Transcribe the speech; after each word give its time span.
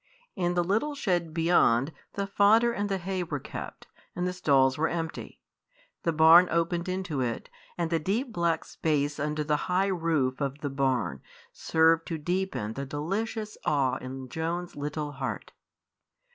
In 0.35 0.55
the 0.55 0.63
little 0.63 0.95
shed 0.95 1.31
beyond 1.31 1.93
the 2.13 2.25
fodder 2.25 2.71
and 2.73 2.89
the 2.89 2.97
hay 2.97 3.21
were 3.21 3.39
kept, 3.39 3.85
and 4.15 4.27
the 4.27 4.33
stalls 4.33 4.75
were 4.75 4.87
empty. 4.87 5.39
The 6.01 6.11
barn 6.11 6.47
opened 6.49 6.89
into 6.89 7.21
it, 7.21 7.51
and 7.77 7.91
the 7.91 7.99
deep 7.99 8.33
black 8.33 8.63
space 8.65 9.19
under 9.19 9.43
the 9.43 9.55
high 9.69 9.85
roof 9.93 10.41
of 10.41 10.61
the 10.61 10.71
barn 10.71 11.21
served 11.53 12.07
to 12.07 12.17
deepen 12.17 12.73
the 12.73 12.83
delicious 12.83 13.59
awe 13.63 13.97
in 13.97 14.27
Joan's 14.27 14.75
little 14.75 15.11
heart. 15.11 15.51